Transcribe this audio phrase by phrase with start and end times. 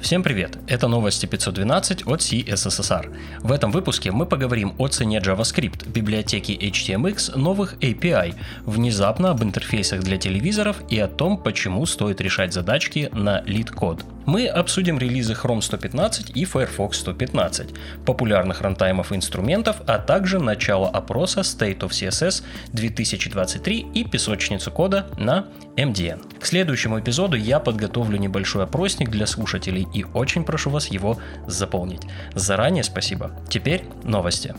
[0.00, 0.58] Всем привет!
[0.68, 3.16] Это новости 512 от CSSR.
[3.40, 10.02] В этом выпуске мы поговорим о цене JavaScript, библиотеки HTMX, новых API, внезапно об интерфейсах
[10.04, 14.04] для телевизоров и о том, почему стоит решать задачки на lead-код.
[14.28, 17.70] Мы обсудим релизы Chrome 115 и Firefox 115,
[18.04, 25.46] популярных рантаймов инструментов, а также начало опроса State of CSS 2023 и песочницу кода на
[25.76, 26.38] MDN.
[26.38, 31.16] К следующему эпизоду я подготовлю небольшой опросник для слушателей и очень прошу вас его
[31.46, 32.02] заполнить.
[32.34, 33.30] Заранее спасибо.
[33.48, 34.54] Теперь новости.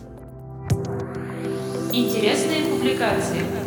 [1.94, 3.59] Интересные публикации.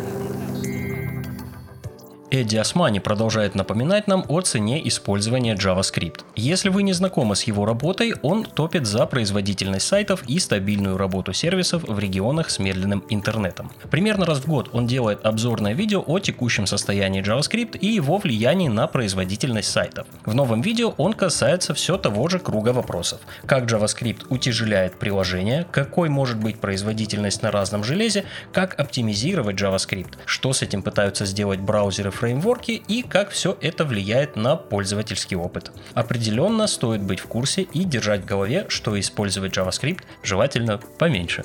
[2.33, 6.21] Эдди Османи продолжает напоминать нам о цене использования JavaScript.
[6.35, 11.31] Если вы не знакомы с его работой, он топит за производительность сайтов и стабильную работу
[11.31, 13.71] сервисов в регионах с медленным интернетом.
[13.91, 18.67] Примерно раз в год он делает обзорное видео о текущем состоянии JavaScript и его влиянии
[18.67, 20.07] на производительность сайтов.
[20.25, 23.19] В новом видео он касается все того же круга вопросов.
[23.45, 30.51] Как JavaScript утяжеляет приложение, какой может быть производительность на разном железе, как оптимизировать JavaScript, что
[30.51, 35.73] с этим пытаются сделать браузеры фреймворки и как все это влияет на пользовательский опыт.
[35.93, 41.43] Определенно стоит быть в курсе и держать в голове, что использовать JavaScript желательно поменьше.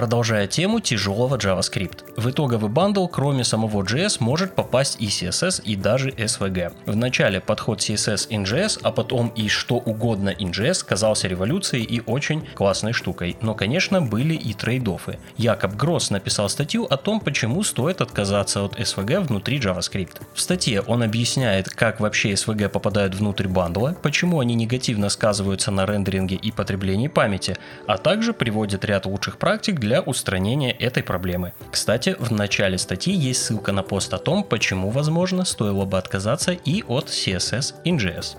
[0.00, 2.04] Продолжая тему тяжелого JavaScript.
[2.16, 6.72] В итоговый bundle, кроме самого JS, может попасть и CSS, и даже SVG.
[6.86, 12.00] Вначале подход CSS in JS, а потом и что угодно in JS казался революцией и
[12.06, 13.36] очень классной штукой.
[13.42, 15.18] Но, конечно, были и trade-off ы.
[15.36, 20.22] Якоб Гросс написал статью о том, почему стоит отказаться от SVG внутри JavaScript.
[20.32, 25.84] В статье он объясняет, как вообще SVG попадают внутрь бандла, почему они негативно сказываются на
[25.84, 31.52] рендеринге и потреблении памяти, а также приводит ряд лучших практик для устранения этой проблемы.
[31.70, 36.52] Кстати, в начале статьи есть ссылка на пост о том, почему, возможно, стоило бы отказаться
[36.52, 38.36] и от CSS in JS.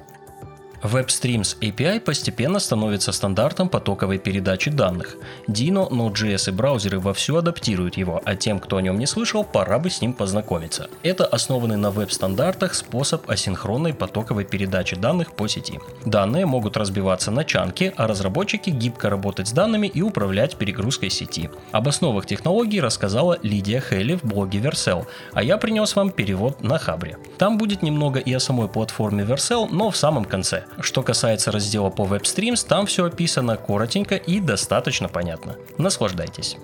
[0.84, 5.16] WebStreams API постепенно становится стандартом потоковой передачи данных.
[5.48, 9.78] Dino, Node.js и браузеры вовсю адаптируют его, а тем, кто о нем не слышал, пора
[9.78, 10.90] бы с ним познакомиться.
[11.04, 15.80] Это основанный на веб-стандартах способ асинхронной потоковой передачи данных по сети.
[16.06, 21.52] Данные могут разбиваться на чанки, а разработчики гибко работать с данными и управлять перегрузкой сети.
[21.72, 26.80] Об основах технологий рассказала Лидия Хейли в блоге Vercel, а я принес вам перевод на
[26.80, 27.18] Хабре.
[27.38, 30.64] Там будет немного и о самой платформе Vercel, но в самом конце.
[30.80, 35.58] Что касается раздела по WebStreams, там все описано коротенько и достаточно понятно.
[35.78, 36.58] Наслаждайтесь.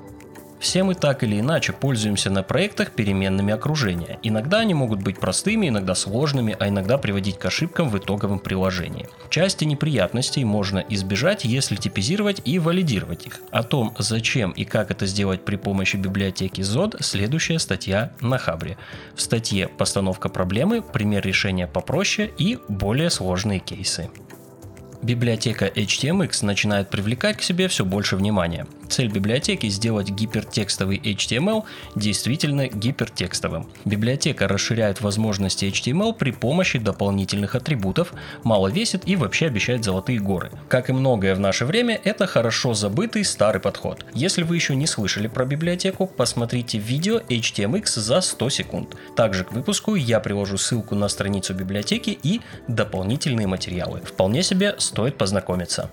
[0.59, 4.19] Все мы так или иначе пользуемся на проектах переменными окружения.
[4.23, 9.07] Иногда они могут быть простыми, иногда сложными, а иногда приводить к ошибкам в итоговом приложении.
[9.29, 13.39] Части неприятностей можно избежать, если типизировать и валидировать их.
[13.51, 18.77] О том, зачем и как это сделать при помощи библиотеки ZOD, следующая статья на Хабре.
[19.15, 24.09] В статье «Постановка проблемы», пример решения попроще и более сложные кейсы.
[25.01, 28.65] Библиотека HTMX начинает привлекать к себе все больше внимания.
[28.89, 31.63] Цель библиотеки– сделать гипертекстовый HTML
[31.95, 33.67] действительно гипертекстовым.
[33.85, 40.51] Библиотека расширяет возможности HTML при помощи дополнительных атрибутов, мало весит и вообще обещает золотые горы.
[40.69, 44.05] Как и многое в наше время, это хорошо забытый старый подход.
[44.13, 48.95] Если вы еще не слышали про библиотеку, посмотрите видео HTMX за 100 секунд.
[49.15, 54.01] Также к выпуску я приложу ссылку на страницу библиотеки и дополнительные материалы.
[54.01, 55.89] Вполне себе стоит познакомиться.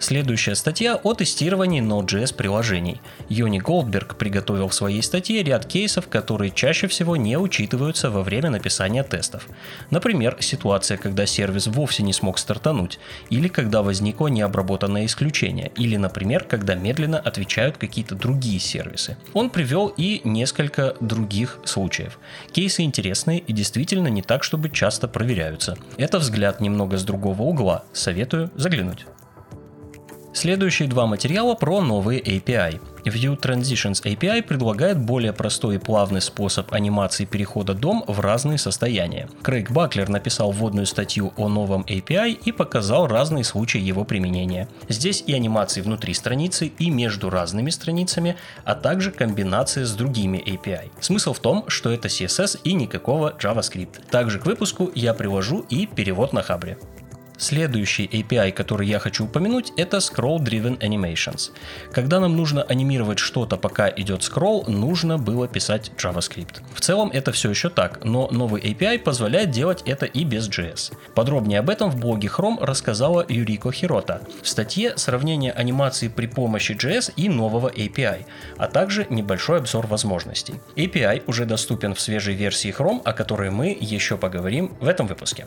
[0.00, 3.00] Следующая статья о тестировании Node.js приложений.
[3.28, 8.50] Йони Голдберг приготовил в своей статье ряд кейсов, которые чаще всего не учитываются во время
[8.50, 9.48] написания тестов.
[9.90, 12.98] Например, ситуация, когда сервис вовсе не смог стартануть,
[13.30, 19.16] или когда возникло необработанное исключение, или, например, когда медленно отвечают какие-то другие сервисы.
[19.32, 22.18] Он привел и несколько других случаев.
[22.52, 25.78] Кейсы интересные и действительно не так, чтобы часто проверяются.
[25.96, 29.06] Это взгляд немного с другого угла, советую заглянуть.
[30.34, 32.80] Следующие два материала про новые API.
[33.04, 39.28] View Transitions API предлагает более простой и плавный способ анимации перехода дом в разные состояния.
[39.42, 44.68] Крейг Баклер написал вводную статью о новом API и показал разные случаи его применения.
[44.88, 50.90] Здесь и анимации внутри страницы, и между разными страницами, а также комбинация с другими API.
[50.98, 54.10] Смысл в том, что это CSS и никакого JavaScript.
[54.10, 56.76] Также к выпуску я привожу и перевод на Хабре.
[57.36, 61.50] Следующий API, который я хочу упомянуть, это Scroll Driven Animations.
[61.92, 66.62] Когда нам нужно анимировать что-то, пока идет скролл, нужно было писать JavaScript.
[66.74, 70.94] В целом это все еще так, но новый API позволяет делать это и без JS.
[71.14, 74.20] Подробнее об этом в блоге Chrome рассказала Юрико Хирота.
[74.42, 78.26] В статье сравнение анимации при помощи JS и нового API,
[78.58, 80.54] а также небольшой обзор возможностей.
[80.76, 85.46] API уже доступен в свежей версии Chrome, о которой мы еще поговорим в этом выпуске.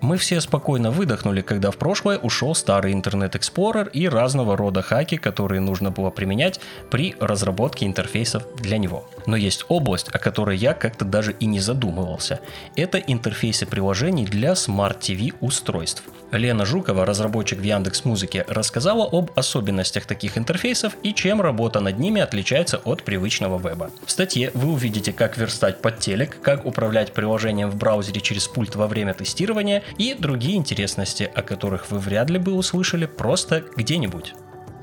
[0.00, 5.18] Мы все спокойно выдохнули, когда в прошлое ушел старый Internet Explorer и разного рода хаки,
[5.18, 6.58] которые нужно было применять
[6.90, 9.04] при разработке интерфейсов для него.
[9.26, 12.40] Но есть область, о которой я как-то даже и не задумывался.
[12.76, 16.02] Это интерфейсы приложений для Smart TV устройств.
[16.32, 21.98] Лена Жукова, разработчик в Яндекс Музыке, рассказала об особенностях таких интерфейсов и чем работа над
[21.98, 23.90] ними отличается от привычного веба.
[24.06, 28.76] В статье вы увидите, как верстать под телек, как управлять приложением в браузере через пульт
[28.76, 34.34] во время тестирования и другие интересности, о которых вы вряд ли бы услышали просто где-нибудь.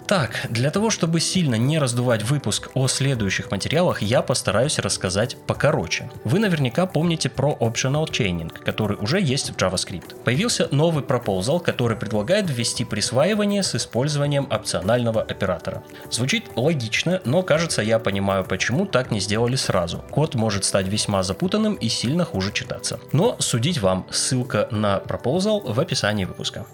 [0.07, 6.09] Так, для того, чтобы сильно не раздувать выпуск о следующих материалах, я постараюсь рассказать покороче.
[6.23, 10.23] Вы наверняка помните про Optional Chaining, который уже есть в JavaScript.
[10.23, 15.83] Появился новый proposal, который предлагает ввести присваивание с использованием опционального оператора.
[16.09, 20.05] Звучит логично, но кажется я понимаю, почему так не сделали сразу.
[20.09, 23.01] Код может стать весьма запутанным и сильно хуже читаться.
[23.11, 26.65] Но судить вам, ссылка на proposal в описании выпуска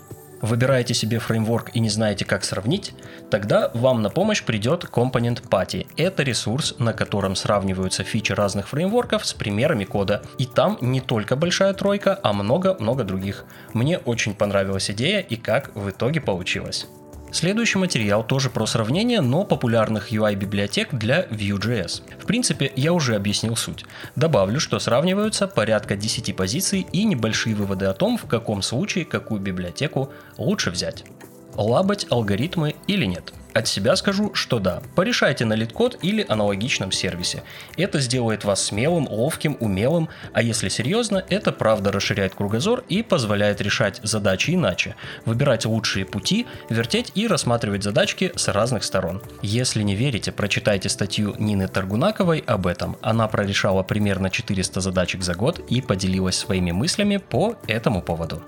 [0.43, 2.93] выбираете себе фреймворк и не знаете, как сравнить,
[3.31, 5.87] тогда вам на помощь придет Component Party.
[5.97, 10.21] Это ресурс, на котором сравниваются фичи разных фреймворков с примерами кода.
[10.37, 13.45] И там не только большая тройка, а много-много других.
[13.73, 16.87] Мне очень понравилась идея и как в итоге получилось.
[17.33, 22.03] Следующий материал тоже про сравнение, но популярных UI-библиотек для Vue.js.
[22.21, 23.85] В принципе, я уже объяснил суть.
[24.15, 29.41] Добавлю, что сравниваются порядка 10 позиций и небольшие выводы о том, в каком случае какую
[29.41, 31.05] библиотеку лучше взять.
[31.55, 37.43] Ботать алгоритмы или нет– от себя скажу, что да, порешайте на LeetCode или аналогичном сервисе.
[37.77, 43.61] Это сделает вас смелым, ловким, умелым, а если серьезно, это правда расширяет кругозор и позволяет
[43.61, 44.95] решать задачи иначе,
[45.25, 49.21] выбирать лучшие пути, вертеть и рассматривать задачки с разных сторон.
[49.41, 52.97] Если не верите, прочитайте статью Нины Таргунаковой об этом.
[53.01, 58.41] Она прорешала примерно 400 задачек за год и поделилась своими мыслями по этому поводу.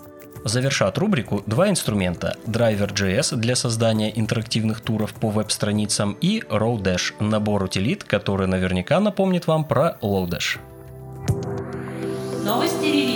[0.45, 8.03] Завершат рубрику два инструмента– Driver.js для создания интерактивных туров по веб-страницам и Rowdash– набор утилит,
[8.03, 10.59] который наверняка напомнит вам про Lodash.
[12.45, 13.14] Новости релизов.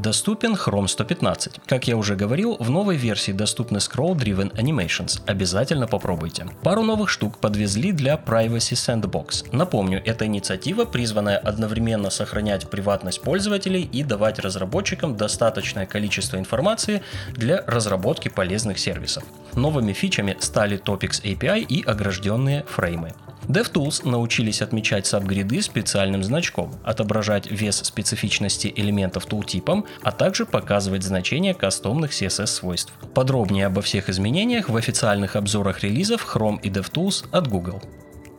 [0.00, 1.60] Доступен Chrome 115.
[1.66, 5.20] Как я уже говорил, в новой версии доступны Scroll Driven Animations.
[5.26, 6.46] Обязательно попробуйте.
[6.62, 9.48] Пару новых штук подвезли для Privacy Sandbox.
[9.52, 17.02] Напомню, эта инициатива, призванная одновременно сохранять приватность пользователей и давать разработчикам достаточное количество информации
[17.34, 19.24] для разработки полезных сервисов.
[19.52, 23.12] Новыми фичами стали Topics API и огражденные фреймы.
[23.48, 31.54] DevTools научились отмечать сабгриды специальным значком, отображать вес специфичности элементов тултипом, а также показывать значения
[31.54, 32.92] кастомных CSS-свойств.
[33.14, 37.82] Подробнее обо всех изменениях в официальных обзорах релизов Chrome и DevTools от Google.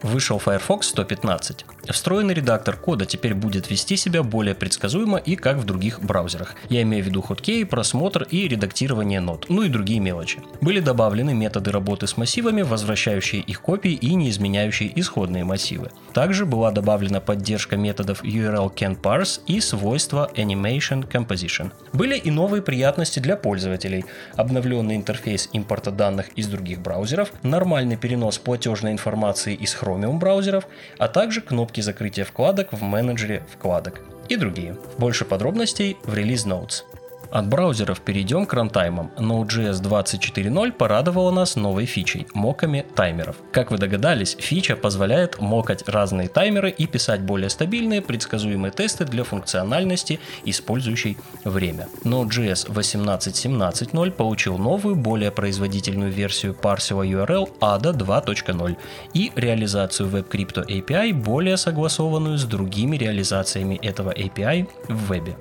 [0.04, 1.66] Вышел Firefox 115.
[1.90, 6.56] Встроенный редактор кода теперь будет вести себя более предсказуемо и как в других браузерах.
[6.70, 10.40] Я имею в виду хоткей, просмотр и редактирование нот, ну и другие мелочи.
[10.60, 15.92] Были добавлены методы работы с массивами, возвращающие их копии и не изменяющие исходные массивы.
[16.14, 21.72] Также была добавлена поддержка методов URL can parse и свойства Animation Composition.
[21.94, 24.06] Были и новые приятности для пользователей.
[24.36, 30.68] Обновленный интерфейс импорта данных из других браузеров, нормальный перенос платежной информации из Chrome Chromium браузеров,
[30.98, 34.78] а также кнопки закрытия вкладок в менеджере вкладок и другие.
[34.98, 36.84] Больше подробностей в Release Notes.
[37.32, 39.10] От браузеров перейдем к рантаймам.
[39.18, 43.38] Node.js 24.0 порадовала нас новой фичей– моками таймеров.
[43.54, 49.24] Как вы догадались, фича позволяет мокать разные таймеры и писать более стабильные, предсказуемые тесты для
[49.24, 51.88] функциональности, использующей время.
[52.04, 58.78] Node.js 18.17.0 получил новую, более производительную версию парсила URL ADA 2.0
[59.14, 65.38] и реализацию WebCrypto API, более согласованную с другими реализациями этого API в вебе.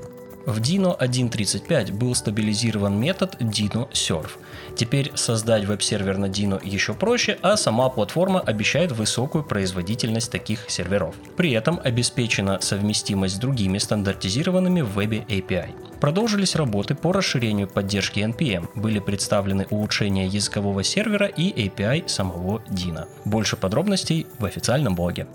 [0.46, 4.30] В Dino 1.35 был стабилизирован метод Dino Surf.
[4.74, 11.14] Теперь создать веб-сервер на Dino еще проще, а сама платформа обещает высокую производительность таких серверов.
[11.36, 15.98] При этом обеспечена совместимость с другими стандартизированными в вебе API.
[16.00, 23.06] Продолжились работы по расширению поддержки NPM, были представлены улучшения языкового сервера и API самого Dino.
[23.26, 25.26] Больше подробностей в официальном блоге.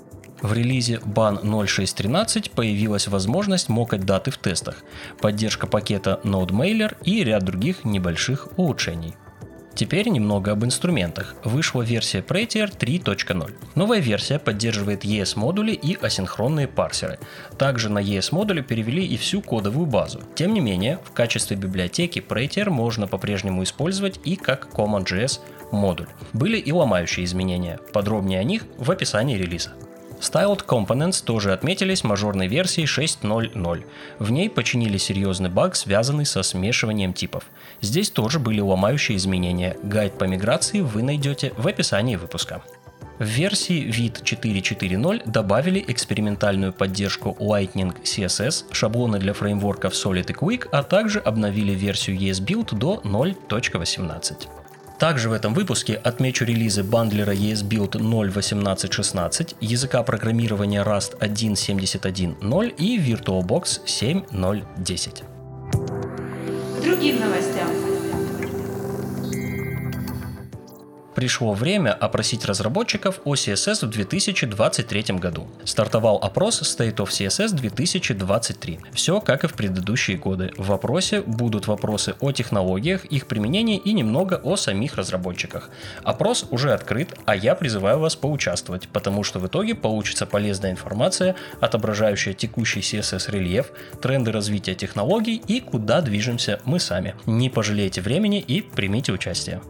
[0.45, 4.83] В релизе BAN 0613 появилась возможность мокать даты в тестах,
[5.19, 9.15] поддержка пакета NodeMailer и ряд других небольших улучшений.
[9.73, 11.35] Теперь немного об инструментах.
[11.43, 13.55] Вышла версия Prettier 3.0.
[13.73, 17.17] Новая версия поддерживает ES-модули и асинхронные парсеры.
[17.57, 20.21] Также на ES-модуле перевели и всю кодовую базу.
[20.35, 25.39] Тем не менее, в качестве библиотеки Prettier можно по-прежнему использовать и как CommonJS
[25.71, 26.07] модуль.
[26.33, 27.79] Были и ломающие изменения.
[27.93, 29.71] Подробнее о них в описании релиза.
[30.25, 33.85] Styled Components тоже отметились мажорной версией 6.0.0.
[34.17, 37.43] В ней починили серьезный баг, связанный со смешиванием типов.
[37.81, 39.77] Здесь тоже были ломающие изменения.
[39.83, 42.63] Гайд по миграции вы найдете в описании выпуска.
[43.19, 50.67] В версии VIT 4.4.0 добавили экспериментальную поддержку Lightning CSS, шаблоны для фреймворков Solid и Quick,
[50.71, 54.64] а также обновили версию ESBuild до 0.18.
[54.99, 63.81] Также в этом выпуске отмечу релизы бандлера ESBuild 0.18.16, языка программирования Rust 1.71.0 и VirtualBox
[63.85, 65.23] 7.0.10.
[66.81, 67.84] Другим новостям.
[71.15, 75.47] Пришло время опросить разработчиков о CSS в 2023 году.
[75.63, 78.79] Стартовал опрос State of CSS 2023.
[78.91, 80.51] Все как и в предыдущие годы.
[80.57, 85.69] В вопросе будут вопросы о технологиях, их применении и немного о самих разработчиках.
[86.03, 91.37] Опрос уже открыт, а я призываю вас поучаствовать, потому что в итоге получится полезная информация,
[91.61, 97.15] отображающая текущий CSS рельеф, тренды развития технологий и куда движемся мы сами.
[97.25, 99.61] Не пожалейте времени и примите участие.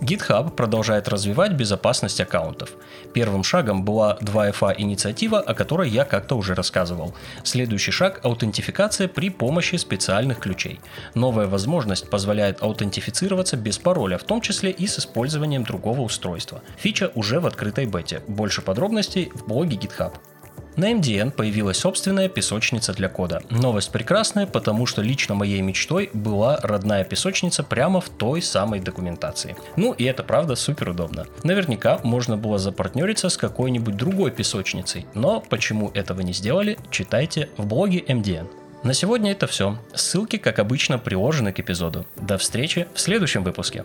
[0.00, 2.70] GitHub продолжает развивать безопасность аккаунтов.
[3.12, 7.14] Первым шагом была 2FA инициатива, о которой я как-то уже рассказывал.
[7.44, 10.80] Следующий шаг– аутентификация при помощи специальных ключей.
[11.14, 16.62] Новая возможность позволяет аутентифицироваться без пароля, в том числе и с использованием другого устройства.
[16.78, 18.22] Фича уже в открытой бете.
[18.26, 20.14] Больше подробностей в блоге GitHub.
[20.80, 23.42] На MDN появилась собственная песочница для кода.
[23.50, 29.56] Новость прекрасная, потому что лично моей мечтой была родная песочница прямо в той самой документации.
[29.76, 31.26] Ну и это правда супер удобно.
[31.44, 37.66] Наверняка можно было запартнериться с какой-нибудь другой песочницей, но почему этого не сделали, читайте в
[37.66, 38.46] блоге MDN.
[38.82, 39.78] На сегодня это все.
[39.92, 42.06] Ссылки, как обычно, приложены к эпизоду.
[42.16, 43.84] До встречи в следующем выпуске.